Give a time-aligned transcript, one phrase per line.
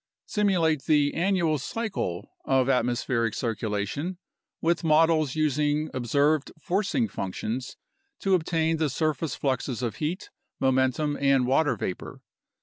[0.25, 4.17] Simulate the annual cycle of atmospheric circulation
[4.59, 7.77] with models using observed forcing functions
[8.17, 12.23] to obtain the surface fluxes of heat, momentum, and water vapor.